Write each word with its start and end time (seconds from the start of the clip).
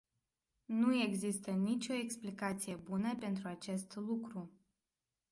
Nu 0.65 1.01
există 1.01 1.51
nicio 1.51 1.93
explicație 1.93 2.75
bună 2.75 3.15
pentru 3.15 3.47
acest 3.47 3.95
lucru. 3.95 4.51